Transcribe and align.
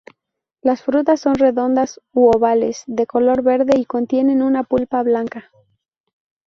Las 0.63 0.81
frutas 0.81 1.19
son 1.21 1.35
redondas 1.35 2.01
u 2.11 2.27
ovales, 2.35 2.83
de 2.87 3.05
color 3.05 3.43
verde 3.43 3.77
y 3.77 3.85
contienen 3.85 4.41
una 4.41 4.63
pulpa 4.63 5.03
blanca. 5.03 5.51